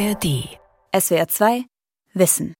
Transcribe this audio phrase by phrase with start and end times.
[0.00, 0.48] ARD.
[0.98, 1.64] SWR 2
[2.14, 2.54] Wissen.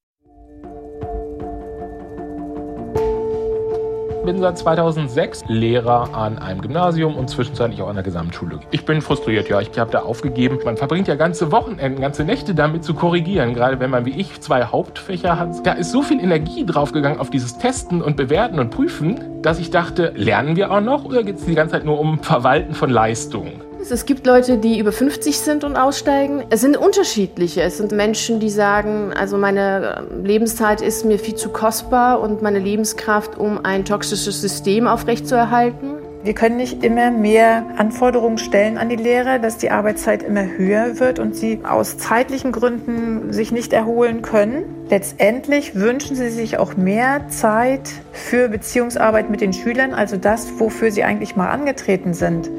[4.27, 8.61] Bin seit 2006 Lehrer an einem Gymnasium und zwischenzeitlich auch an der Gesamtschule.
[8.73, 10.59] Ich bin frustriert, ja, ich habe da aufgegeben.
[10.67, 14.39] Man verbringt ja ganze Wochenenden, ganze Nächte damit zu korrigieren, gerade wenn man wie ich
[14.43, 15.67] zwei Hauptfächer hat.
[15.67, 19.71] Da ist so viel Energie draufgegangen auf dieses Testen und Bewerten und Prüfen, dass ich
[19.71, 22.91] dachte, lernen wir auch noch oder geht es die ganze Zeit nur um Verwalten von
[22.91, 23.70] Leistungen?
[23.89, 26.45] Es gibt Leute, die über 50 sind und aussteigen.
[26.51, 27.63] Es sind unterschiedliche.
[27.63, 32.59] Es sind Menschen, die sagen, also meine Lebenszeit ist mir viel zu kostbar und meine
[32.59, 35.97] Lebenskraft, um ein toxisches System aufrechtzuerhalten.
[36.23, 41.01] Wir können nicht immer mehr Anforderungen stellen an die Lehrer, dass die Arbeitszeit immer höher
[41.01, 44.65] wird und sie aus zeitlichen Gründen sich nicht erholen können.
[44.91, 50.93] Letztendlich wünschen sie sich auch mehr Zeit für Beziehungsarbeit mit den Schülern, also das, wofür
[50.93, 52.51] sie eigentlich mal angetreten sind.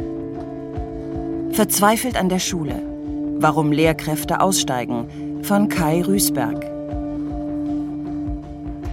[1.53, 2.81] Verzweifelt an der Schule.
[3.39, 5.43] Warum Lehrkräfte aussteigen.
[5.43, 6.63] Von Kai Rüßberg.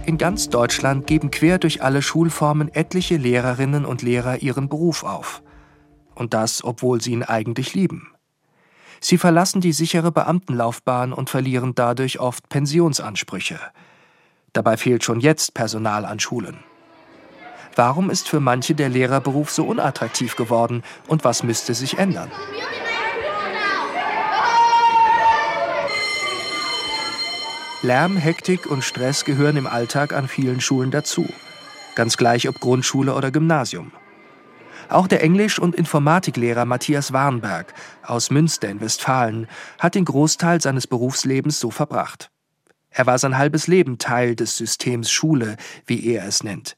[0.05, 5.41] In ganz Deutschland geben quer durch alle Schulformen etliche Lehrerinnen und Lehrer ihren Beruf auf.
[6.15, 8.09] Und das, obwohl sie ihn eigentlich lieben.
[8.99, 13.59] Sie verlassen die sichere Beamtenlaufbahn und verlieren dadurch oft Pensionsansprüche.
[14.51, 16.57] Dabei fehlt schon jetzt Personal an Schulen.
[17.79, 22.29] Warum ist für manche der Lehrerberuf so unattraktiv geworden und was müsste sich ändern?
[27.81, 31.25] Lärm, Hektik und Stress gehören im Alltag an vielen Schulen dazu.
[31.95, 33.93] Ganz gleich ob Grundschule oder Gymnasium.
[34.89, 40.85] Auch der Englisch- und Informatiklehrer Matthias Warnberg aus Münster in Westfalen hat den Großteil seines
[40.85, 42.29] Berufslebens so verbracht.
[42.89, 45.55] Er war sein halbes Leben Teil des Systems Schule,
[45.85, 46.75] wie er es nennt.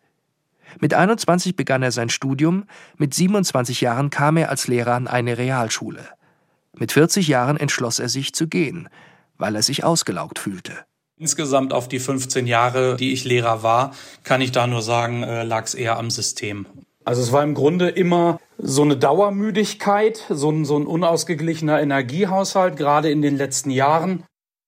[0.80, 2.66] Mit 21 begann er sein Studium,
[2.98, 6.06] mit 27 Jahren kam er als Lehrer an eine Realschule.
[6.78, 8.90] Mit 40 Jahren entschloss er sich zu gehen,
[9.38, 10.74] weil er sich ausgelaugt fühlte.
[11.18, 15.44] Insgesamt auf die 15 Jahre, die ich Lehrer war, kann ich da nur sagen, äh,
[15.44, 16.66] lag es eher am System.
[17.04, 22.78] Also es war im Grunde immer so eine Dauermüdigkeit, so ein, so ein unausgeglichener Energiehaushalt,
[22.78, 24.24] gerade in den letzten Jahren.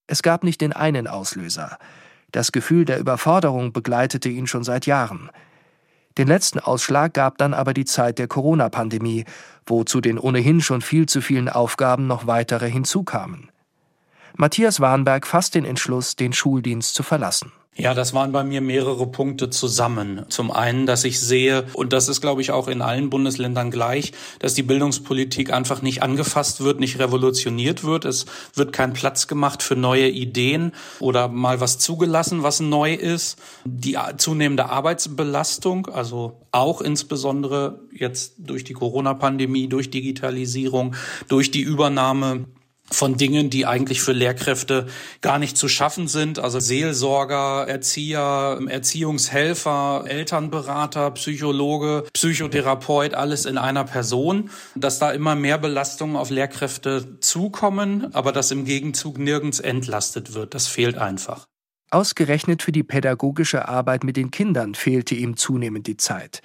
[0.08, 1.78] Es gab nicht den einen Auslöser.
[2.32, 5.30] Das Gefühl der Überforderung begleitete ihn schon seit Jahren.
[6.18, 9.26] Den letzten Ausschlag gab dann aber die Zeit der Corona-Pandemie,
[9.66, 13.50] wo zu den ohnehin schon viel zu vielen Aufgaben noch weitere hinzukamen.
[14.36, 17.52] Matthias Warnberg fasst den Entschluss, den Schuldienst zu verlassen.
[17.76, 20.26] Ja, das waren bei mir mehrere Punkte zusammen.
[20.30, 24.12] Zum einen, dass ich sehe, und das ist, glaube ich, auch in allen Bundesländern gleich,
[24.38, 28.06] dass die Bildungspolitik einfach nicht angefasst wird, nicht revolutioniert wird.
[28.06, 33.40] Es wird kein Platz gemacht für neue Ideen oder mal was zugelassen, was neu ist.
[33.66, 40.94] Die zunehmende Arbeitsbelastung, also auch insbesondere jetzt durch die Corona-Pandemie, durch Digitalisierung,
[41.28, 42.46] durch die Übernahme
[42.92, 44.88] von Dingen, die eigentlich für Lehrkräfte
[45.22, 46.40] gar nicht zu schaffen sind.
[46.40, 54.50] Also Seelsorger, Erzieher, Erziehungshelfer, Elternberater, Psychologe, Psychotherapeut, alles in einer Person.
[54.76, 60.54] Dass da immer mehr Belastungen auf Lehrkräfte zukommen, aber dass im Gegenzug nirgends entlastet wird.
[60.54, 61.46] Das fehlt einfach.
[61.90, 66.42] Ausgerechnet für die pädagogische Arbeit mit den Kindern fehlte ihm zunehmend die Zeit.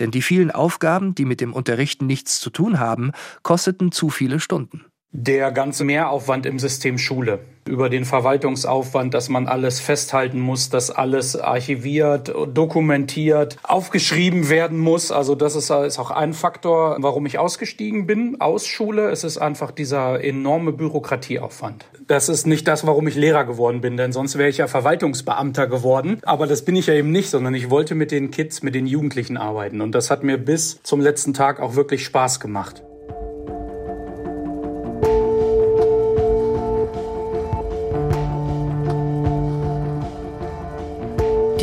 [0.00, 3.12] Denn die vielen Aufgaben, die mit dem Unterrichten nichts zu tun haben,
[3.44, 4.84] kosteten zu viele Stunden
[5.16, 7.38] der ganze Mehraufwand im System Schule,
[7.68, 15.12] über den Verwaltungsaufwand, dass man alles festhalten muss, dass alles archiviert, dokumentiert, aufgeschrieben werden muss.
[15.12, 19.08] Also das ist, auch ein Faktor, warum ich ausgestiegen bin aus Schule.
[19.08, 21.86] Es ist einfach dieser enorme Bürokratieaufwand.
[22.08, 25.68] Das ist nicht das, warum ich Lehrer geworden bin, denn sonst wäre ich ja Verwaltungsbeamter
[25.68, 26.18] geworden.
[26.24, 28.88] Aber das bin ich ja eben nicht, sondern ich wollte mit den Kids, mit den
[28.88, 29.80] Jugendlichen arbeiten.
[29.80, 32.82] Und das hat mir bis zum letzten Tag auch wirklich Spaß gemacht.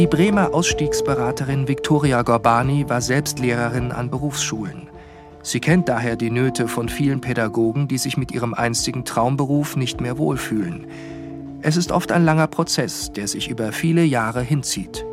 [0.02, 4.90] Die Bremer Ausstiegsberaterin Viktoria Gorbani war selbst Lehrerin an Berufsschulen.
[5.44, 10.02] Sie kennt daher die Nöte von vielen Pädagogen, die sich mit ihrem einstigen Traumberuf nicht
[10.02, 10.88] mehr wohlfühlen.
[11.62, 15.06] Es ist oft ein langer Prozess, der sich über viele Jahre hinzieht.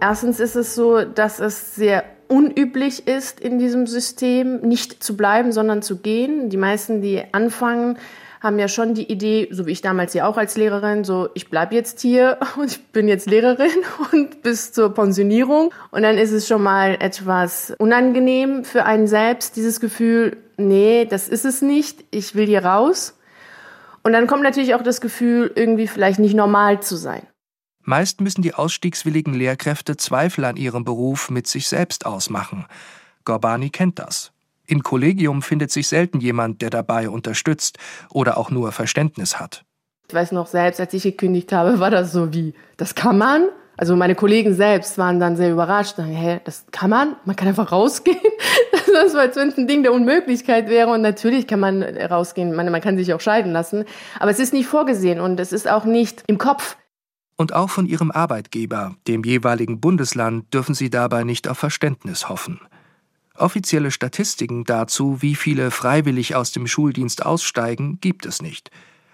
[0.00, 5.52] Erstens ist es so, dass es sehr unüblich ist, in diesem System nicht zu bleiben,
[5.52, 6.48] sondern zu gehen.
[6.48, 7.98] Die meisten, die anfangen,
[8.40, 11.50] haben ja schon die Idee, so wie ich damals ja auch als Lehrerin, so ich
[11.50, 13.70] bleibe jetzt hier und ich bin jetzt Lehrerin
[14.12, 15.72] und bis zur Pensionierung.
[15.90, 21.28] Und dann ist es schon mal etwas unangenehm für einen selbst, dieses Gefühl, nee, das
[21.28, 23.16] ist es nicht, ich will hier raus.
[24.02, 27.22] Und dann kommt natürlich auch das Gefühl, irgendwie vielleicht nicht normal zu sein.
[27.82, 32.66] Meist müssen die ausstiegswilligen Lehrkräfte Zweifel an ihrem Beruf mit sich selbst ausmachen.
[33.24, 34.32] Gorbani kennt das.
[34.70, 37.76] Im Kollegium findet sich selten jemand, der dabei unterstützt
[38.12, 39.64] oder auch nur Verständnis hat.
[40.06, 43.48] Ich weiß noch selbst, als ich gekündigt habe, war das so wie, das kann man?
[43.76, 45.98] Also meine Kollegen selbst waren dann sehr überrascht.
[45.98, 47.16] Hä, das kann man?
[47.24, 48.18] Man kann einfach rausgehen?
[48.92, 50.90] Das war, als wenn es ein Ding der Unmöglichkeit wäre.
[50.90, 52.56] Und natürlich kann man rausgehen.
[52.56, 53.84] Man, man kann sich auch scheiden lassen.
[54.18, 56.76] Aber es ist nicht vorgesehen und es ist auch nicht im Kopf.
[57.36, 62.60] Und auch von ihrem Arbeitgeber, dem jeweiligen Bundesland, dürfen sie dabei nicht auf Verständnis hoffen.
[63.40, 68.70] Offizielle Statistiken dazu, wie viele freiwillig aus dem Schuldienst aussteigen, gibt es nicht.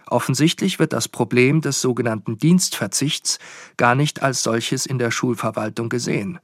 [0.08, 3.38] Offensichtlich wird das Problem des sogenannten Dienstverzichts
[3.76, 6.38] gar nicht als solches in der Schulverwaltung gesehen.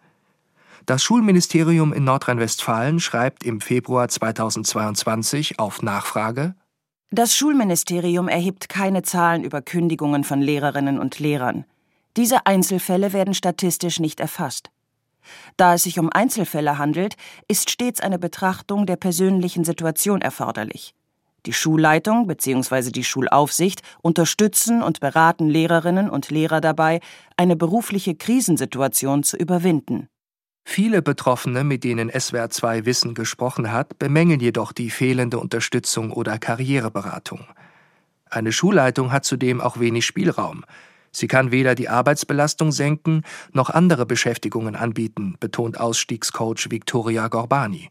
[0.87, 6.57] Das Schulministerium in Nordrhein-Westfalen schreibt im Februar 2022 auf Nachfrage
[7.11, 11.65] Das Schulministerium erhebt keine Zahlen über Kündigungen von Lehrerinnen und Lehrern.
[12.17, 14.71] Diese Einzelfälle werden statistisch nicht erfasst.
[15.57, 17.17] Da es sich um Einzelfälle handelt,
[17.49, 20.95] ist stets eine Betrachtung der persönlichen Situation erforderlich.
[21.47, 22.91] Die Schulleitung bzw.
[22.91, 27.01] die Schulaufsicht unterstützen und beraten Lehrerinnen und Lehrer dabei,
[27.37, 30.09] eine berufliche Krisensituation zu überwinden.
[30.65, 36.39] Viele Betroffene, mit denen SWR 2 Wissen gesprochen hat, bemängeln jedoch die fehlende Unterstützung oder
[36.39, 37.45] Karriereberatung.
[38.31, 40.65] Eine Schulleitung hat zudem auch wenig Spielraum.
[41.13, 43.23] Sie kann weder die Arbeitsbelastung senken
[43.53, 47.91] noch andere Beschäftigungen anbieten, betont Ausstiegscoach Viktoria Gorbani.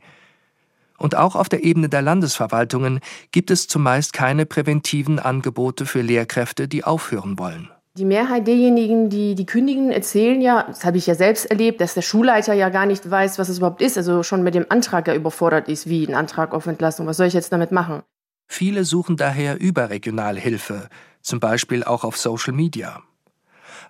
[0.98, 3.00] Und auch auf der Ebene der Landesverwaltungen
[3.32, 7.70] gibt es zumeist keine präventiven Angebote für Lehrkräfte, die aufhören wollen.
[7.98, 11.94] Die Mehrheit derjenigen, die die kündigen, erzählen ja, das habe ich ja selbst erlebt, dass
[11.94, 15.08] der Schulleiter ja gar nicht weiß, was es überhaupt ist, also schon mit dem Antrag
[15.08, 17.06] ja überfordert ist, wie ein Antrag auf Entlassung.
[17.06, 18.04] Was soll ich jetzt damit machen?
[18.48, 20.88] Viele suchen daher überregional Hilfe,
[21.22, 23.02] zum Beispiel auch auf Social Media.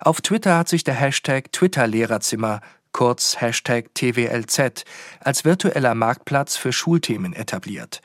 [0.04, 2.60] Auf Twitter hat sich der Hashtag Twitter-Lehrerzimmer,
[2.90, 4.84] kurz Hashtag TWLZ,
[5.20, 8.02] als virtueller Marktplatz für Schulthemen etabliert.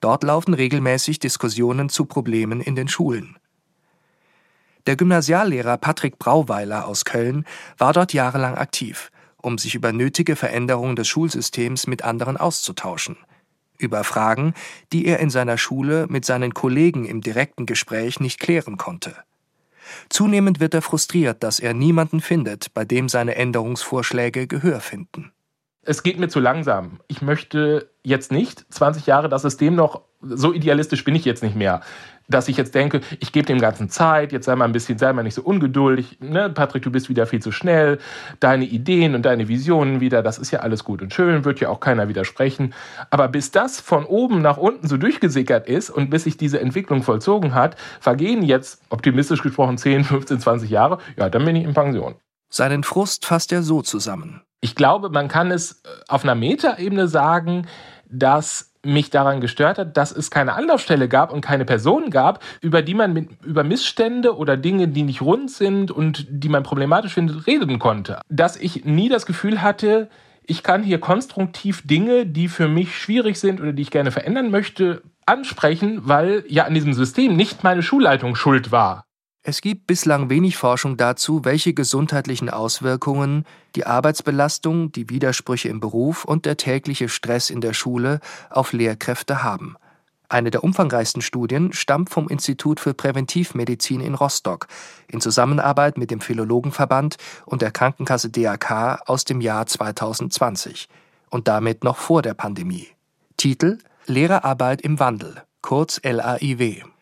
[0.00, 3.36] Dort laufen regelmäßig Diskussionen zu Problemen in den Schulen.
[4.86, 7.44] Der Gymnasiallehrer Patrick Brauweiler aus Köln
[7.76, 13.18] war dort jahrelang aktiv, um sich über nötige Veränderungen des Schulsystems mit anderen auszutauschen.
[13.76, 14.54] Über Fragen,
[14.90, 19.14] die er in seiner Schule mit seinen Kollegen im direkten Gespräch nicht klären konnte.
[20.08, 25.32] Zunehmend wird er frustriert, dass er niemanden findet, bei dem seine Änderungsvorschläge Gehör finden.
[25.82, 27.00] Es geht mir zu langsam.
[27.06, 31.54] Ich möchte jetzt nicht 20 Jahre das System noch, so idealistisch bin ich jetzt nicht
[31.54, 31.80] mehr,
[32.28, 35.12] dass ich jetzt denke, ich gebe dem Ganzen Zeit, jetzt sei mal ein bisschen, sei
[35.12, 36.18] mal nicht so ungeduldig.
[36.20, 36.50] Ne?
[36.50, 37.98] Patrick, du bist wieder viel zu schnell.
[38.40, 41.68] Deine Ideen und deine Visionen wieder, das ist ja alles gut und schön, wird ja
[41.68, 42.74] auch keiner widersprechen.
[43.10, 47.02] Aber bis das von oben nach unten so durchgesickert ist und bis sich diese Entwicklung
[47.02, 50.98] vollzogen hat, vergehen jetzt, optimistisch gesprochen, 10, 15, 20 Jahre.
[51.16, 52.16] Ja, dann bin ich in Pension.
[52.48, 54.42] Seinen Frust fasst er so zusammen.
[54.60, 57.66] Ich glaube, man kann es äh, auf einer Metaebene sagen,
[58.08, 62.82] dass mich daran gestört hat, dass es keine Anlaufstelle gab und keine Person gab, über
[62.82, 67.14] die man mit, über Missstände oder Dinge, die nicht rund sind und die man problematisch
[67.14, 68.20] findet, reden konnte.
[68.28, 70.08] Dass ich nie das Gefühl hatte,
[70.46, 74.50] ich kann hier konstruktiv Dinge, die für mich schwierig sind oder die ich gerne verändern
[74.50, 79.05] möchte, ansprechen, weil ja an diesem System nicht meine Schulleitung schuld war.
[79.48, 83.44] Es gibt bislang wenig Forschung dazu, welche gesundheitlichen Auswirkungen
[83.76, 88.18] die Arbeitsbelastung, die Widersprüche im Beruf und der tägliche Stress in der Schule
[88.50, 89.76] auf Lehrkräfte haben.
[90.28, 94.66] Eine der umfangreichsten Studien stammt vom Institut für Präventivmedizin in Rostock
[95.06, 100.88] in Zusammenarbeit mit dem Philologenverband und der Krankenkasse DAK aus dem Jahr 2020
[101.30, 102.88] und damit noch vor der Pandemie.
[103.36, 106.95] Titel Lehrerarbeit im Wandel, kurz LAIW.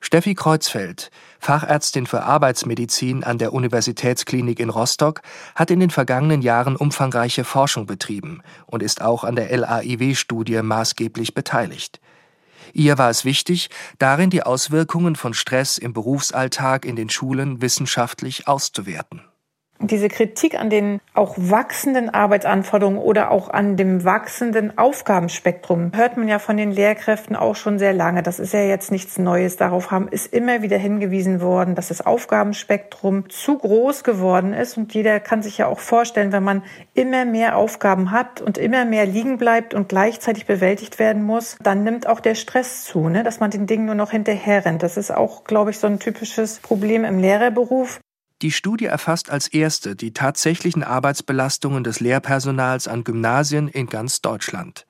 [0.00, 5.22] Steffi Kreuzfeld, Fachärztin für Arbeitsmedizin an der Universitätsklinik in Rostock,
[5.54, 11.34] hat in den vergangenen Jahren umfangreiche Forschung betrieben und ist auch an der LAIW-Studie maßgeblich
[11.34, 12.00] beteiligt.
[12.72, 18.46] Ihr war es wichtig, darin die Auswirkungen von Stress im Berufsalltag in den Schulen wissenschaftlich
[18.46, 19.22] auszuwerten
[19.80, 26.28] diese Kritik an den auch wachsenden Arbeitsanforderungen oder auch an dem wachsenden Aufgabenspektrum hört man
[26.28, 28.22] ja von den Lehrkräften auch schon sehr lange.
[28.22, 29.56] Das ist ja jetzt nichts Neues.
[29.56, 34.76] Darauf haben, ist immer wieder hingewiesen worden, dass das Aufgabenspektrum zu groß geworden ist.
[34.76, 36.62] Und jeder kann sich ja auch vorstellen, wenn man
[36.94, 41.84] immer mehr Aufgaben hat und immer mehr liegen bleibt und gleichzeitig bewältigt werden muss, dann
[41.84, 43.22] nimmt auch der Stress zu, ne?
[43.22, 44.82] dass man den Dingen nur noch hinterher rennt.
[44.82, 48.00] Das ist auch, glaube ich, so ein typisches Problem im Lehrerberuf.
[48.40, 54.86] Die Studie erfasst als erste die tatsächlichen Arbeitsbelastungen des Lehrpersonals an Gymnasien in ganz Deutschland.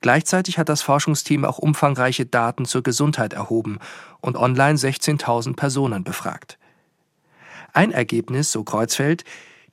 [0.00, 3.78] Gleichzeitig hat das Forschungsteam auch umfangreiche Daten zur Gesundheit erhoben
[4.20, 6.58] und online 16.000 Personen befragt.
[7.74, 9.24] Ein Ergebnis, so Kreuzfeld,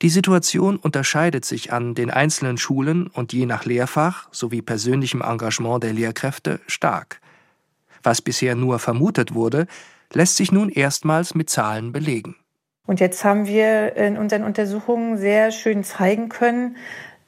[0.02, 5.82] Die Situation unterscheidet sich an den einzelnen Schulen und je nach Lehrfach sowie persönlichem Engagement
[5.82, 7.22] der Lehrkräfte stark.
[8.02, 9.66] Was bisher nur vermutet wurde,
[10.12, 12.36] lässt sich nun erstmals mit Zahlen belegen.
[12.86, 16.76] Und jetzt haben wir in unseren Untersuchungen sehr schön zeigen können,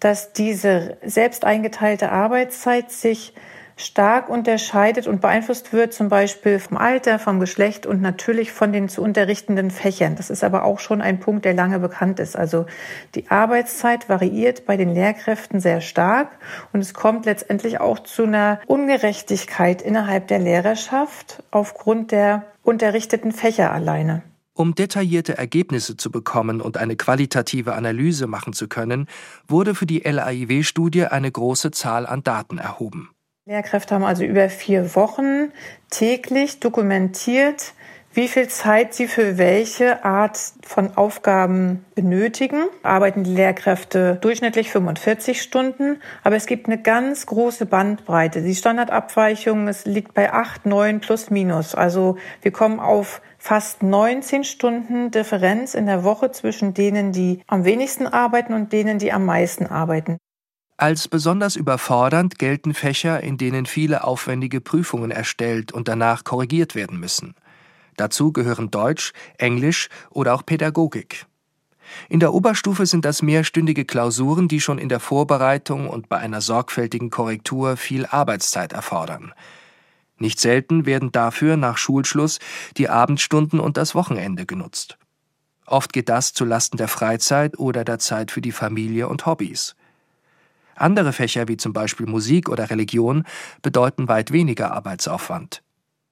[0.01, 3.35] dass diese selbst eingeteilte Arbeitszeit sich
[3.79, 8.89] stark unterscheidet und beeinflusst wird, zum Beispiel vom Alter, vom Geschlecht und natürlich von den
[8.89, 10.17] zu unterrichtenden Fächern.
[10.17, 12.37] Das ist aber auch schon ein Punkt, der lange bekannt ist.
[12.37, 12.67] Also
[13.15, 16.29] die Arbeitszeit variiert bei den Lehrkräften sehr stark
[16.73, 23.73] und es kommt letztendlich auch zu einer Ungerechtigkeit innerhalb der Lehrerschaft aufgrund der unterrichteten Fächer
[23.73, 24.23] alleine.
[24.59, 29.07] Um detaillierte Ergebnisse zu bekommen und eine qualitative Analyse machen zu können,
[29.47, 33.11] wurde für die LAIW-Studie eine große Zahl an Daten erhoben.
[33.47, 35.53] Lehrkräfte haben also über vier Wochen
[35.91, 37.73] täglich dokumentiert,
[38.13, 40.37] wie viel Zeit sie für welche Art
[40.67, 42.65] von Aufgaben benötigen.
[42.83, 48.43] Arbeiten die Lehrkräfte durchschnittlich 45 Stunden, aber es gibt eine ganz große Bandbreite.
[48.43, 51.77] Die Standardabweichung, es liegt bei 8, 9 plus minus.
[51.77, 57.65] Also wir kommen auf fast 19 Stunden Differenz in der Woche zwischen denen, die am
[57.65, 60.19] wenigsten arbeiten und denen, die am meisten arbeiten.
[60.77, 67.01] Als besonders überfordernd gelten Fächer, in denen viele aufwendige Prüfungen erstellt und danach korrigiert werden
[67.01, 67.35] müssen.
[67.97, 71.25] Dazu gehören Deutsch, Englisch oder auch Pädagogik.
[72.11, 76.43] In der Oberstufe sind das mehrstündige Klausuren, die schon in der Vorbereitung und bei einer
[76.43, 79.33] sorgfältigen Korrektur viel Arbeitszeit erfordern.
[80.19, 82.39] Nicht selten werden dafür nach Schulschluss
[82.77, 84.99] die Abendstunden und das Wochenende genutzt.
[85.67, 89.77] Oft geht das zu Lasten der Freizeit oder der Zeit für die Familie und Hobbys.
[90.75, 93.25] Andere Fächer wie zum Beispiel Musik oder Religion
[93.63, 95.63] bedeuten weit weniger Arbeitsaufwand.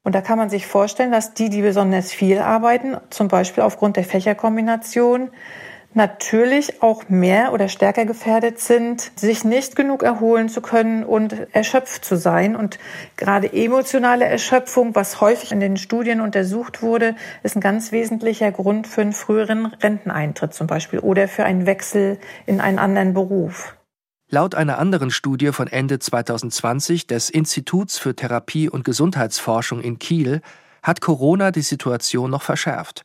[0.02, 3.96] Und da kann man sich vorstellen, dass die, die besonders viel arbeiten, zum Beispiel aufgrund
[3.96, 5.30] der Fächerkombination,
[5.96, 12.04] natürlich auch mehr oder stärker gefährdet sind, sich nicht genug erholen zu können und erschöpft
[12.04, 12.54] zu sein.
[12.54, 12.78] Und
[13.16, 18.86] gerade emotionale Erschöpfung, was häufig in den Studien untersucht wurde, ist ein ganz wesentlicher Grund
[18.86, 23.74] für einen früheren Renteneintritt zum Beispiel oder für einen Wechsel in einen anderen Beruf.
[24.28, 30.42] Laut einer anderen Studie von Ende 2020 des Instituts für Therapie und Gesundheitsforschung in Kiel
[30.82, 33.04] hat Corona die Situation noch verschärft.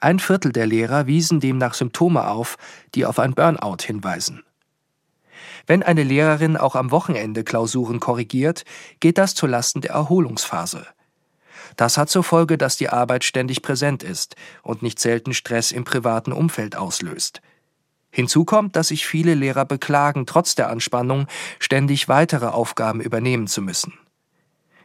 [0.00, 2.56] Ein Viertel der Lehrer wiesen demnach Symptome auf,
[2.94, 4.42] die auf ein Burnout hinweisen.
[5.66, 8.64] Wenn eine Lehrerin auch am Wochenende Klausuren korrigiert,
[9.00, 10.86] geht das zulasten der Erholungsphase.
[11.76, 15.84] Das hat zur Folge, dass die Arbeit ständig präsent ist und nicht selten Stress im
[15.84, 17.42] privaten Umfeld auslöst.
[18.10, 21.26] Hinzu kommt, dass sich viele Lehrer beklagen, trotz der Anspannung
[21.58, 23.92] ständig weitere Aufgaben übernehmen zu müssen.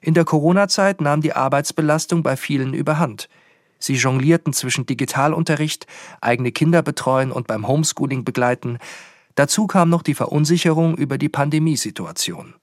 [0.01, 3.30] In der Corona-Zeit nahm die Arbeitsbelastung bei vielen überhand.
[3.82, 5.88] Sie jonglierten zwischen Digitalunterricht,
[6.22, 8.78] eigene Kinder betreuen und beim Homeschooling begleiten.
[9.36, 12.54] Dazu kam noch die Verunsicherung über die Pandemiesituation.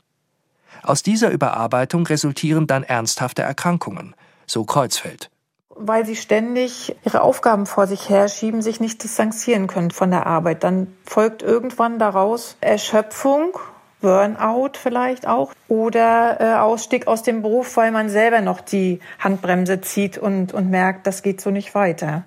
[0.83, 4.15] Aus dieser Überarbeitung resultieren dann ernsthafte Erkrankungen,
[4.47, 5.31] so Kreuzfeld
[5.79, 10.65] weil sie ständig ihre Aufgaben vor sich herschieben, sich nicht distanzieren können von der Arbeit.
[10.65, 13.57] Dann folgt irgendwann daraus Erschöpfung,
[14.01, 19.81] Burnout vielleicht auch oder äh, Ausstieg aus dem Beruf, weil man selber noch die Handbremse
[19.81, 22.25] zieht und, und merkt, das geht so nicht weiter.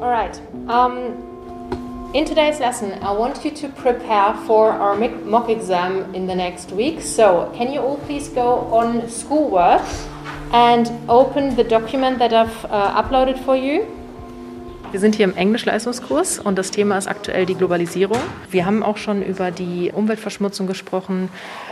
[0.00, 0.40] Alright.
[0.68, 1.26] Um
[2.16, 6.72] In today's lesson, I want you to prepare for our mock exam in the next
[6.72, 7.02] week.
[7.02, 9.82] So, can you all please go on schoolwork
[10.50, 13.86] and open the document that I've uh, uploaded for you?
[14.92, 18.20] Wir sind hier im Englischleistungskurs und das Thema ist aktuell die Globalisierung.
[18.50, 21.28] Wir haben auch schon über die Umweltverschmutzung gesprochen,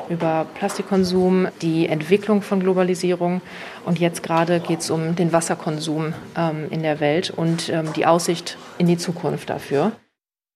[0.09, 3.40] über Plastikkonsum, die Entwicklung von Globalisierung
[3.85, 8.04] und jetzt gerade geht es um den Wasserkonsum ähm, in der Welt und ähm, die
[8.04, 9.92] Aussicht in die Zukunft dafür.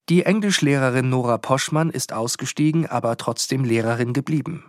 [0.09, 4.65] Die Englischlehrerin Nora Poschmann ist ausgestiegen, aber trotzdem Lehrerin geblieben.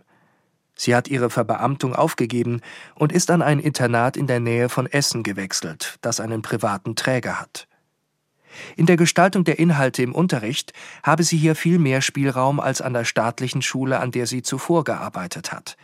[0.75, 2.61] Sie hat ihre Verbeamtung aufgegeben
[2.95, 7.41] und ist an ein Internat in der Nähe von Essen gewechselt, das einen privaten Träger
[7.41, 7.67] hat.
[8.75, 12.93] In der Gestaltung der Inhalte im Unterricht habe sie hier viel mehr Spielraum als an
[12.93, 15.77] der staatlichen Schule, an der sie zuvor gearbeitet hat.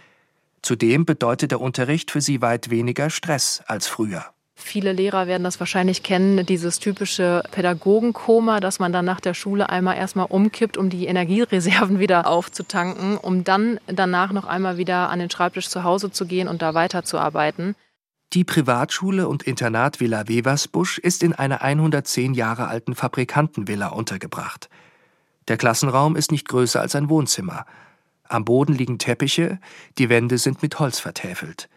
[0.62, 4.26] Zudem bedeutet der Unterricht für sie weit weniger Stress als früher.
[4.58, 9.70] Viele Lehrer werden das wahrscheinlich kennen, dieses typische Pädagogenkoma, dass man dann nach der Schule
[9.70, 15.20] einmal erstmal umkippt, um die Energiereserven wieder aufzutanken, um dann danach noch einmal wieder an
[15.20, 17.76] den Schreibtisch zu Hause zu gehen und da weiterzuarbeiten.
[18.36, 24.70] Die Privatschule und Internat Villa Weversbusch ist in einer 110 Jahre alten Fabrikantenvilla untergebracht.
[25.48, 27.66] Der Klassenraum ist nicht größer als ein Wohnzimmer.
[28.28, 29.58] Am Boden liegen Teppiche,
[29.98, 31.70] die Wände sind mit Holz vertäfelt.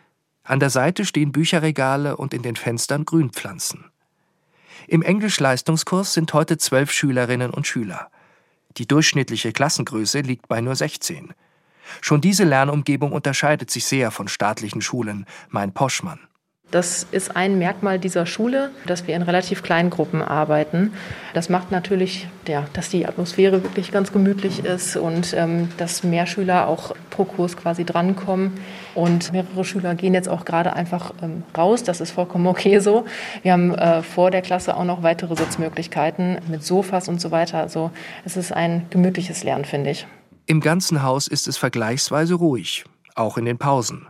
[0.42, 3.84] An der Seite stehen Bücherregale und in den Fenstern Grünpflanzen.
[4.88, 8.10] Im Englisch-Leistungskurs sind heute zwölf Schülerinnen und Schüler.
[8.78, 11.34] Die durchschnittliche Klassengröße liegt bei nur 16.
[12.00, 16.18] Schon diese Lernumgebung unterscheidet sich sehr von staatlichen Schulen, meint Poschmann.
[16.70, 20.92] Das ist ein Merkmal dieser Schule, dass wir in relativ kleinen Gruppen arbeiten.
[21.32, 26.26] Das macht natürlich, ja, dass die Atmosphäre wirklich ganz gemütlich ist und ähm, dass mehr
[26.26, 28.52] Schüler auch pro Kurs quasi drankommen.
[28.94, 31.84] Und mehrere Schüler gehen jetzt auch gerade einfach ähm, raus.
[31.84, 33.06] Das ist vollkommen okay so.
[33.42, 37.60] Wir haben äh, vor der Klasse auch noch weitere Sitzmöglichkeiten mit Sofas und so weiter.
[37.60, 37.92] Also
[38.26, 40.06] es ist ein gemütliches Lernen, finde ich.
[40.44, 42.84] Im ganzen Haus ist es vergleichsweise ruhig,
[43.14, 44.06] auch in den Pausen.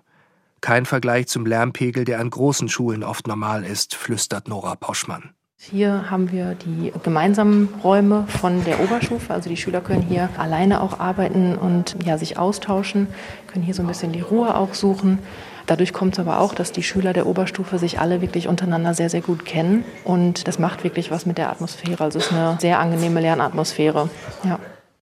[0.60, 5.30] Kein Vergleich zum Lärmpegel, der an großen Schulen oft normal ist, flüstert Nora Poschmann.
[5.60, 9.34] Hier haben wir die gemeinsamen Räume von der Oberstufe.
[9.34, 13.08] Also die Schüler können hier alleine auch arbeiten und ja, sich austauschen,
[13.48, 15.18] können hier so ein bisschen die Ruhe auch suchen.
[15.66, 19.10] Dadurch kommt es aber auch, dass die Schüler der Oberstufe sich alle wirklich untereinander sehr,
[19.10, 19.84] sehr gut kennen.
[20.04, 22.04] Und das macht wirklich was mit der Atmosphäre.
[22.04, 24.08] Also es ist eine sehr angenehme Lernatmosphäre.
[24.44, 24.60] Ja.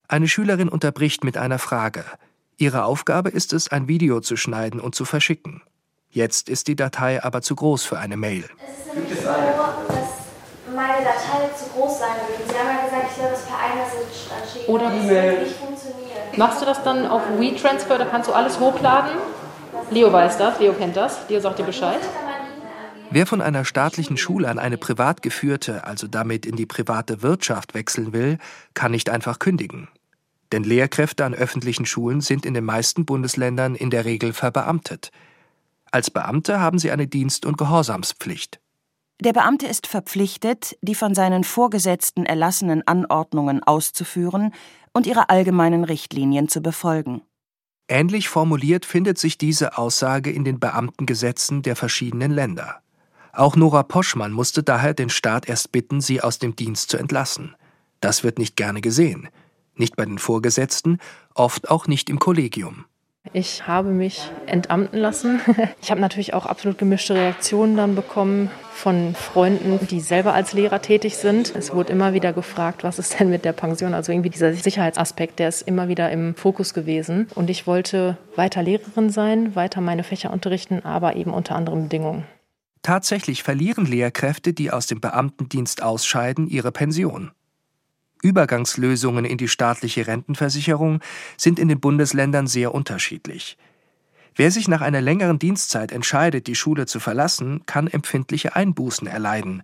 [0.09, 2.05] Eine Schülerin unterbricht mit einer Frage.
[2.59, 5.63] Ihre Aufgabe ist es, ein Video zu schneiden und zu verschicken.
[6.09, 8.45] Jetzt ist die Datei aber zu groß für eine Mail.
[8.45, 12.49] Es ist nämlich so, dass meine Datei zu groß sein wird.
[12.49, 14.75] Sie haben ja gesagt, ich soll das per iMessage anschicken.
[14.75, 16.39] Oder das wird nicht funktionieren.
[16.39, 17.99] Machst du das dann auf WeTransfer?
[17.99, 19.19] Da kannst du alles hochladen.
[19.91, 21.29] Leo weiß das, Leo kennt das.
[21.29, 22.01] Leo sagt dir Bescheid.
[23.11, 27.75] Wer von einer staatlichen Schule an eine privat geführte, also damit in die private Wirtschaft
[27.75, 28.39] wechseln will,
[28.73, 29.89] kann nicht einfach kündigen.
[30.53, 35.11] Denn Lehrkräfte an öffentlichen Schulen sind in den meisten Bundesländern in der Regel verbeamtet.
[35.91, 38.61] Als Beamte haben sie eine Dienst- und Gehorsamspflicht.
[39.21, 44.53] Der Beamte ist verpflichtet, die von seinen Vorgesetzten erlassenen Anordnungen auszuführen
[44.93, 47.23] und ihre allgemeinen Richtlinien zu befolgen.
[47.89, 52.83] Ähnlich formuliert findet sich diese Aussage in den Beamtengesetzen der verschiedenen Länder.
[53.33, 57.55] Auch Nora Poschmann musste daher den Staat erst bitten, sie aus dem Dienst zu entlassen.
[58.01, 59.29] Das wird nicht gerne gesehen
[59.79, 60.99] nicht bei den Vorgesetzten,
[61.35, 62.85] oft auch nicht im Kollegium.
[63.33, 65.41] Ich habe mich entamten lassen.
[65.83, 70.83] Ich habe natürlich auch absolut gemischte Reaktionen dann bekommen von Freunden, die selber als Lehrer
[70.83, 71.55] tätig sind.
[71.55, 73.95] Es wurde immer wieder gefragt, was ist denn mit der Pension?
[73.95, 77.29] Also irgendwie dieser Sicherheitsaspekt, der ist immer wieder im Fokus gewesen.
[77.35, 82.25] Und ich wollte weiter Lehrerin sein, weiter meine Fächer unterrichten, aber eben unter anderen Bedingungen.
[82.83, 87.31] Tatsächlich verlieren Lehrkräfte, die aus dem Beamtendienst ausscheiden, ihre Pension.
[88.23, 91.01] Übergangslösungen in die staatliche Rentenversicherung
[91.37, 93.57] sind in den Bundesländern sehr unterschiedlich.
[94.35, 99.63] Wer sich nach einer längeren Dienstzeit entscheidet, die Schule zu verlassen, kann empfindliche Einbußen erleiden,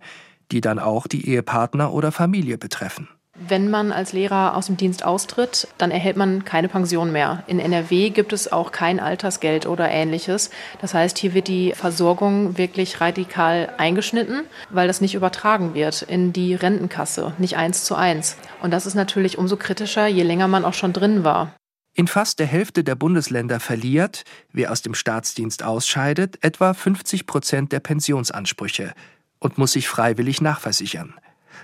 [0.51, 3.07] die dann auch die Ehepartner oder Familie betreffen.
[3.35, 7.43] Wenn man als Lehrer aus dem Dienst austritt, dann erhält man keine Pension mehr.
[7.47, 10.51] In NRW gibt es auch kein Altersgeld oder ähnliches.
[10.81, 16.31] Das heißt, hier wird die Versorgung wirklich radikal eingeschnitten, weil das nicht übertragen wird in
[16.31, 18.37] die Rentenkasse, nicht eins zu eins.
[18.61, 21.55] Und das ist natürlich umso kritischer, je länger man auch schon drin war.
[21.95, 27.71] In fast der Hälfte der Bundesländer verliert, wer aus dem Staatsdienst ausscheidet, etwa 50 Prozent
[27.71, 28.93] der Pensionsansprüche
[29.39, 31.15] und muss sich freiwillig nachversichern.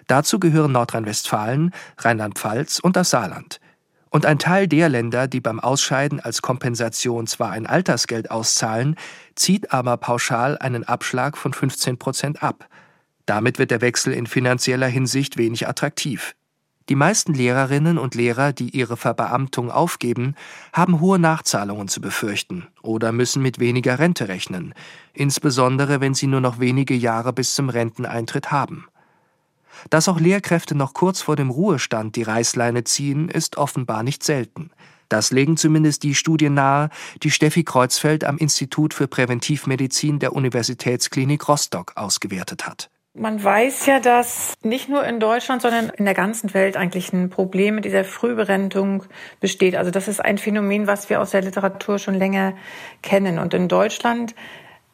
[0.08, 3.60] Dazu gehören Nordrhein-Westfalen, Rheinland-Pfalz und das Saarland.
[4.10, 8.96] Und ein Teil der Länder, die beim Ausscheiden als Kompensation zwar ein Altersgeld auszahlen,
[9.36, 12.68] zieht aber pauschal einen Abschlag von 15 Prozent ab.
[13.28, 16.34] Damit wird der Wechsel in finanzieller Hinsicht wenig attraktiv.
[16.90, 20.34] Die meisten Lehrerinnen und Lehrer, die ihre Verbeamtung aufgeben,
[20.74, 24.74] haben hohe Nachzahlungen zu befürchten oder müssen mit weniger Rente rechnen,
[25.14, 28.88] insbesondere wenn sie nur noch wenige Jahre bis zum Renteneintritt haben.
[29.90, 34.72] Dass auch Lehrkräfte noch kurz vor dem Ruhestand die Reißleine ziehen, ist offenbar nicht selten.
[35.10, 36.90] Das legen zumindest die Studien nahe,
[37.24, 42.90] die Steffi Kreuzfeld am Institut für Präventivmedizin der Universitätsklinik Rostock ausgewertet hat.
[43.16, 47.32] Man weiß ja, dass nicht nur in Deutschland, sondern in der ganzen Welt eigentlich ein
[47.32, 49.04] Problem mit dieser Frühberentung
[49.40, 49.76] besteht.
[49.76, 52.54] Also das ist ein Phänomen, was wir aus der Literatur schon länger
[53.02, 53.40] kennen.
[53.40, 54.36] Und in Deutschland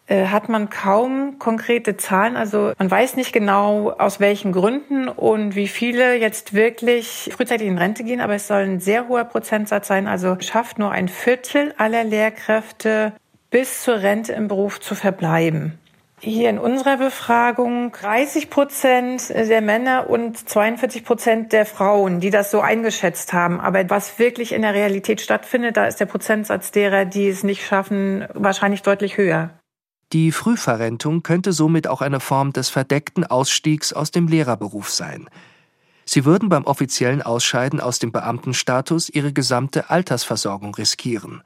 [0.07, 2.37] hat man kaum konkrete Zahlen.
[2.37, 7.77] Also man weiß nicht genau, aus welchen Gründen und wie viele jetzt wirklich frühzeitig in
[7.77, 10.07] Rente gehen, aber es soll ein sehr hoher Prozentsatz sein.
[10.07, 13.13] Also schafft nur ein Viertel aller Lehrkräfte
[13.49, 15.79] bis zur Rente im Beruf zu verbleiben.
[16.19, 22.51] Hier in unserer Befragung 30 Prozent der Männer und 42 Prozent der Frauen, die das
[22.51, 23.59] so eingeschätzt haben.
[23.59, 27.65] Aber was wirklich in der Realität stattfindet, da ist der Prozentsatz derer, die es nicht
[27.65, 29.51] schaffen, wahrscheinlich deutlich höher.
[30.13, 35.27] Die Frühverrentung könnte somit auch eine Form des verdeckten Ausstiegs aus dem Lehrerberuf sein.
[36.05, 41.41] Sie würden beim offiziellen Ausscheiden aus dem Beamtenstatus ihre gesamte Altersversorgung riskieren.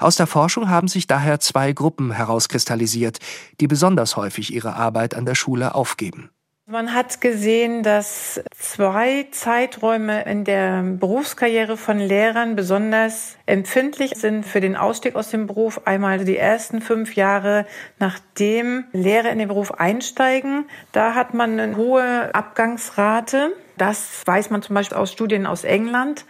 [0.00, 3.18] Aus der Forschung haben sich daher zwei Gruppen herauskristallisiert,
[3.60, 6.30] die besonders häufig ihre Arbeit an der Schule aufgeben.
[6.66, 14.62] Man hat gesehen, dass zwei Zeiträume in der Berufskarriere von Lehrern besonders empfindlich sind für
[14.62, 15.82] den Ausstieg aus dem Beruf.
[15.84, 17.66] Einmal die ersten fünf Jahre,
[17.98, 20.64] nachdem Lehrer in den Beruf einsteigen.
[20.92, 23.52] Da hat man eine hohe Abgangsrate.
[23.76, 26.24] Das weiß man zum Beispiel aus Studien aus England,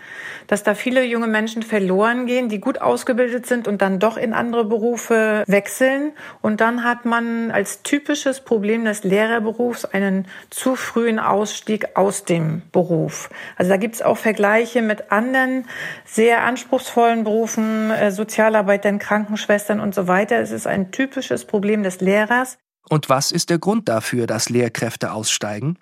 [0.47, 4.33] dass da viele junge Menschen verloren gehen, die gut ausgebildet sind und dann doch in
[4.33, 6.13] andere Berufe wechseln.
[6.41, 12.63] Und dann hat man als typisches Problem des Lehrerberufs einen zu frühen Ausstieg aus dem
[12.73, 13.29] Beruf.
[13.57, 15.67] Also da gibt es auch Vergleiche mit anderen
[16.05, 20.39] sehr anspruchsvollen Berufen, äh, Sozialarbeitern, Krankenschwestern und so weiter.
[20.39, 22.59] Es ist ein typisches Problem des Lehrers.
[22.89, 25.79] Und was ist der Grund dafür, dass Lehrkräfte aussteigen?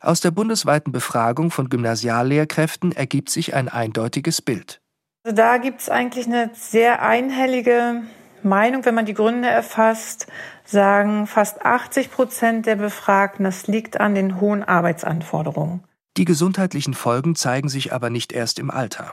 [0.00, 4.80] Aus der bundesweiten Befragung von Gymnasiallehrkräften ergibt sich ein eindeutiges Bild.
[5.24, 8.02] Also da gibt es eigentlich eine sehr einhellige
[8.44, 10.28] Meinung, wenn man die Gründe erfasst,
[10.64, 15.82] sagen fast 80 Prozent der Befragten, das liegt an den hohen Arbeitsanforderungen.
[16.16, 19.12] Die gesundheitlichen Folgen zeigen sich aber nicht erst im Alter.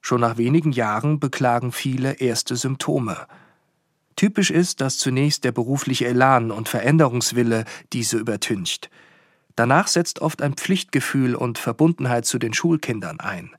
[0.00, 3.16] Schon nach wenigen Jahren beklagen viele erste Symptome.
[4.16, 8.90] Typisch ist, dass zunächst der berufliche Elan und Veränderungswille diese übertüncht–
[9.56, 13.50] Danach setzt oft ein Pflichtgefühl und Verbundenheit zu den Schulkindern ein.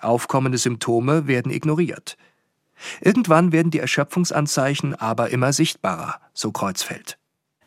[0.00, 2.16] Aufkommende Symptome werden ignoriert.
[3.00, 7.18] Irgendwann werden die Erschöpfungsanzeichen aber immer sichtbarer, so Kreuzfeld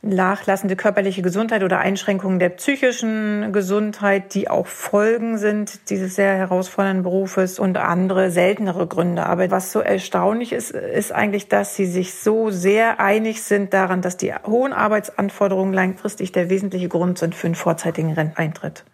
[0.06, 7.04] nachlassende körperliche Gesundheit oder Einschränkungen der psychischen Gesundheit, die auch Folgen sind dieses sehr herausfordernden
[7.04, 9.26] Berufes und andere seltenere Gründe.
[9.26, 14.02] Aber was so erstaunlich ist, ist eigentlich, dass sie sich so sehr einig sind daran,
[14.02, 18.86] dass die hohen Arbeitsanforderungen langfristig der wesentliche Grund sind für einen vorzeitigen Renteintritt.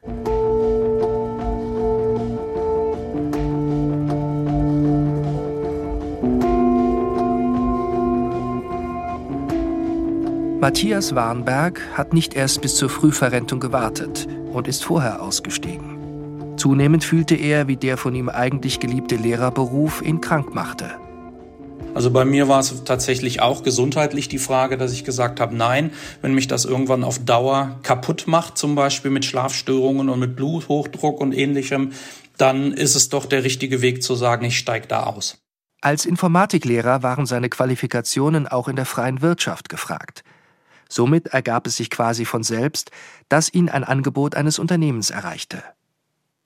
[10.61, 16.55] Matthias Warnberg hat nicht erst bis zur Frühverrentung gewartet und ist vorher ausgestiegen.
[16.55, 20.91] Zunehmend fühlte er, wie der von ihm eigentlich geliebte Lehrerberuf ihn krank machte.
[21.95, 25.89] Also bei mir war es tatsächlich auch gesundheitlich die Frage, dass ich gesagt habe, nein,
[26.21, 31.21] wenn mich das irgendwann auf Dauer kaputt macht, zum Beispiel mit Schlafstörungen und mit Bluthochdruck
[31.21, 31.93] und ähnlichem,
[32.37, 35.39] dann ist es doch der richtige Weg zu sagen, ich steige da aus.
[35.81, 40.23] Als Informatiklehrer waren seine Qualifikationen auch in der freien Wirtschaft gefragt.
[40.91, 42.91] Somit ergab es sich quasi von selbst,
[43.29, 45.63] dass ihn ein Angebot eines Unternehmens erreichte.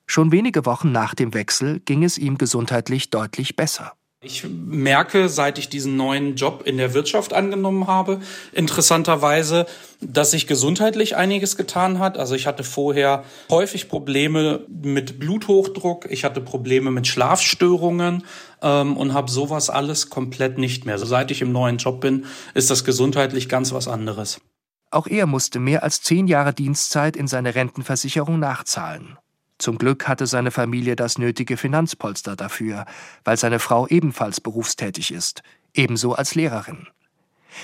[0.06, 3.94] Schon wenige Wochen nach dem Wechsel ging es ihm gesundheitlich deutlich besser.
[4.26, 8.22] Ich merke, seit ich diesen neuen Job in der Wirtschaft angenommen habe,
[8.54, 9.68] interessanterweise,
[10.02, 12.18] dass sich gesundheitlich einiges getan hat.
[12.18, 18.24] Also ich hatte vorher häufig Probleme mit Bluthochdruck, ich hatte Probleme mit Schlafstörungen
[18.64, 20.96] ähm, und habe sowas alles komplett nicht mehr.
[20.96, 22.26] Also seit ich im neuen Job bin,
[22.56, 24.42] ist das gesundheitlich ganz was anderes.
[24.90, 29.18] Auch er musste mehr als zehn Jahre Dienstzeit in seine Rentenversicherung nachzahlen.
[29.58, 32.86] Zum Glück hatte seine Familie das nötige Finanzpolster dafür,
[33.24, 36.88] weil seine Frau ebenfalls berufstätig ist, ebenso als Lehrerin.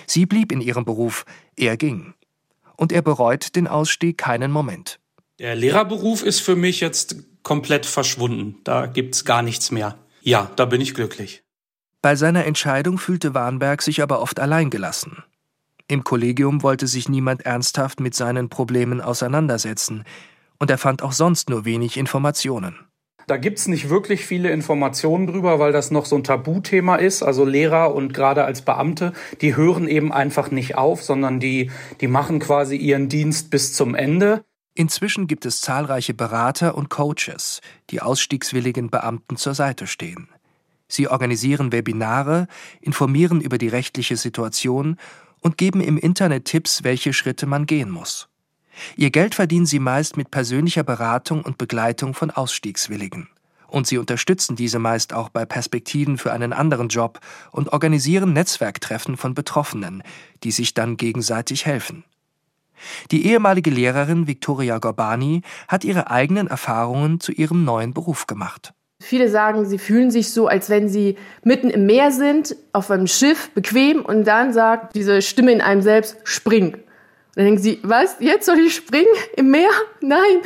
[0.07, 1.25] Sie blieb in ihrem Beruf,
[1.57, 2.13] er ging.
[2.77, 4.99] Und er bereut den Ausstieg keinen Moment.
[5.39, 8.57] Der Lehrerberuf ist für mich jetzt komplett verschwunden.
[8.63, 9.97] Da gibt's gar nichts mehr.
[10.21, 11.43] Ja, da bin ich glücklich.
[12.01, 15.23] Bei seiner Entscheidung fühlte Warnberg sich aber oft alleingelassen.
[15.87, 20.05] Im Kollegium wollte sich niemand ernsthaft mit seinen Problemen auseinandersetzen,
[20.61, 22.75] und er fand auch sonst nur wenig Informationen.
[23.25, 27.23] Da gibt's nicht wirklich viele Informationen drüber, weil das noch so ein Tabuthema ist.
[27.23, 32.07] Also Lehrer und gerade als Beamte, die hören eben einfach nicht auf, sondern die, die
[32.07, 34.43] machen quasi ihren Dienst bis zum Ende.
[34.75, 40.29] Inzwischen gibt es zahlreiche Berater und Coaches, die ausstiegswilligen Beamten zur Seite stehen.
[40.87, 42.47] Sie organisieren Webinare,
[42.81, 44.97] informieren über die rechtliche Situation
[45.39, 48.30] und geben im Internet Tipps, welche Schritte man gehen muss.
[48.95, 53.27] Ihr Geld verdienen sie meist mit persönlicher Beratung und Begleitung von Ausstiegswilligen.
[53.67, 57.19] Und sie unterstützen diese meist auch bei Perspektiven für einen anderen Job
[57.51, 60.03] und organisieren Netzwerktreffen von Betroffenen,
[60.43, 62.03] die sich dann gegenseitig helfen.
[63.11, 68.73] Die ehemalige Lehrerin Viktoria Gorbani hat ihre eigenen Erfahrungen zu ihrem neuen Beruf gemacht.
[69.01, 73.07] Viele sagen, sie fühlen sich so, als wenn sie mitten im Meer sind, auf einem
[73.07, 76.77] Schiff, bequem, und dann sagt diese Stimme in einem selbst, spring.
[77.35, 79.69] Dann denken sie, was, jetzt soll ich springen im Meer?
[80.01, 80.41] Nein.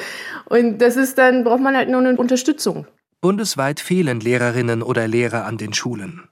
[0.45, 2.85] Und das ist dann, braucht man halt nur eine Unterstützung.
[3.21, 6.27] Bundesweit fehlen Lehrerinnen oder Lehrer an den Schulen.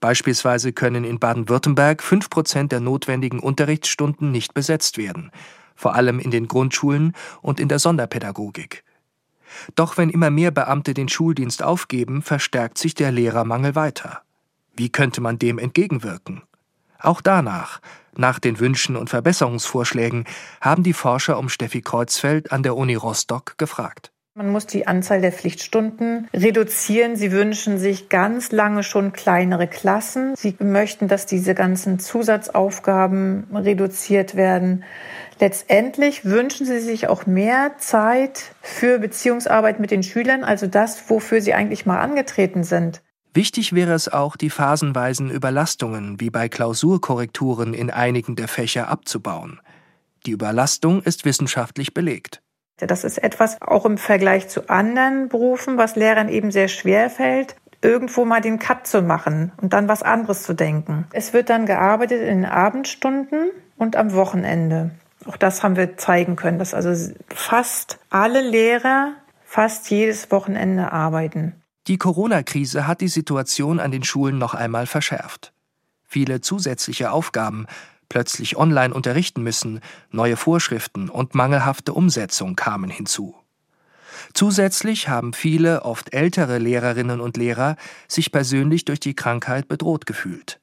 [0.00, 5.30] Beispielsweise können in Baden-Württemberg fünf Prozent der notwendigen Unterrichtsstunden nicht besetzt werden,
[5.74, 8.84] vor allem in den Grundschulen und in der Sonderpädagogik.
[9.74, 14.22] Doch wenn immer mehr Beamte den Schuldienst aufgeben, verstärkt sich der Lehrermangel weiter.
[14.76, 16.42] Wie könnte man dem entgegenwirken?
[17.04, 17.80] Auch danach,
[18.16, 20.24] nach den Wünschen und Verbesserungsvorschlägen,
[20.62, 24.10] haben die Forscher um Steffi Kreuzfeld an der Uni Rostock gefragt.
[24.36, 27.14] Man muss die Anzahl der Pflichtstunden reduzieren.
[27.14, 30.34] Sie wünschen sich ganz lange schon kleinere Klassen.
[30.34, 34.82] Sie möchten, dass diese ganzen Zusatzaufgaben reduziert werden.
[35.38, 41.40] Letztendlich wünschen Sie sich auch mehr Zeit für Beziehungsarbeit mit den Schülern, also das, wofür
[41.40, 43.03] Sie eigentlich mal angetreten sind.
[43.34, 49.60] Wichtig wäre es auch, die phasenweisen Überlastungen wie bei Klausurkorrekturen in einigen der Fächer abzubauen.
[50.24, 52.42] Die Überlastung ist wissenschaftlich belegt.
[52.76, 57.56] Das ist etwas auch im Vergleich zu anderen Berufen, was Lehrern eben sehr schwer fällt,
[57.82, 61.08] irgendwo mal den Cut zu machen und dann was anderes zu denken.
[61.12, 64.92] Es wird dann gearbeitet in den Abendstunden und am Wochenende.
[65.26, 71.63] Auch das haben wir zeigen können, dass also fast alle Lehrer fast jedes Wochenende arbeiten.
[71.86, 75.52] Die Corona-Krise hat die Situation an den Schulen noch einmal verschärft.
[76.04, 77.66] Viele zusätzliche Aufgaben
[78.08, 83.34] plötzlich online unterrichten müssen, neue Vorschriften und mangelhafte Umsetzung kamen hinzu.
[84.32, 87.76] Zusätzlich haben viele, oft ältere Lehrerinnen und Lehrer
[88.08, 90.60] sich persönlich durch die Krankheit bedroht gefühlt.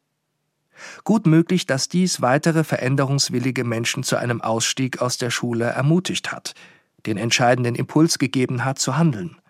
[1.04, 6.54] Gut möglich, dass dies weitere veränderungswillige Menschen zu einem Ausstieg aus der Schule ermutigt hat,
[7.06, 9.41] den entscheidenden Impuls gegeben hat, zu handeln.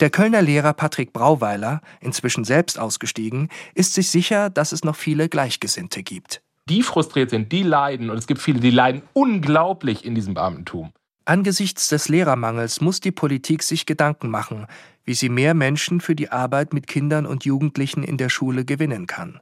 [0.00, 5.28] Der Kölner Lehrer Patrick Brauweiler, inzwischen selbst ausgestiegen, ist sich sicher, dass es noch viele
[5.28, 8.08] Gleichgesinnte gibt die frustriert sind, die leiden.
[8.08, 10.92] Und es gibt viele, die leiden unglaublich in diesem Beamtentum.
[11.26, 14.66] Angesichts des Lehrermangels muss die Politik sich Gedanken machen,
[15.04, 19.06] wie sie mehr Menschen für die Arbeit mit Kindern und Jugendlichen in der Schule gewinnen
[19.06, 19.40] kann.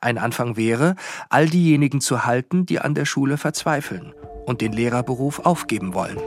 [0.00, 0.96] Ein Anfang wäre,
[1.30, 4.12] all diejenigen zu halten, die an der Schule verzweifeln
[4.44, 6.18] und den Lehrerberuf aufgeben wollen.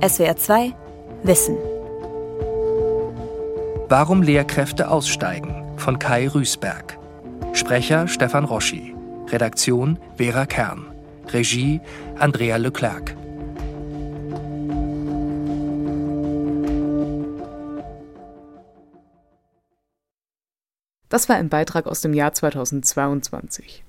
[0.00, 0.74] SWR 2
[1.24, 1.56] Wissen
[3.88, 6.96] Warum Lehrkräfte aussteigen von Kai Rüßberg.
[7.52, 8.94] Sprecher Stefan Roschi.
[9.26, 10.86] Redaktion Vera Kern.
[11.26, 11.80] Regie
[12.16, 13.16] Andrea Leclerc.
[21.08, 23.82] Das war ein Beitrag aus dem Jahr 2022.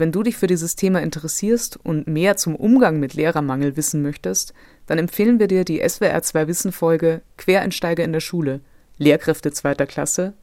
[0.00, 4.54] Wenn du dich für dieses Thema interessierst und mehr zum Umgang mit Lehrermangel wissen möchtest,
[4.90, 8.60] dann empfehlen wir dir die SWR 2 Wissen Folge Quereinsteiger in der Schule
[8.98, 10.34] Lehrkräfte zweiter Klasse,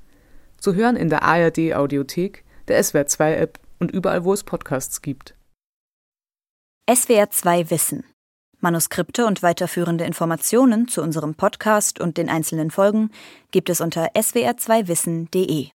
[0.57, 5.01] zu hören in der ARD Audiothek, der SWR 2 App und überall, wo es Podcasts
[5.01, 5.35] gibt.
[6.89, 8.05] SWR 2 Wissen.
[8.61, 13.11] Manuskripte und weiterführende Informationen zu unserem Podcast und den einzelnen Folgen
[13.51, 15.71] gibt es unter swr2wissen.de.